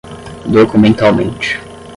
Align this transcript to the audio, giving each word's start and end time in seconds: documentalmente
documentalmente 0.47 1.59